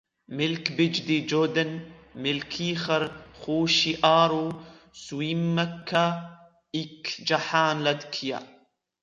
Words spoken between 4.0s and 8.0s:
آرو سٌويمْكَ اِك جحان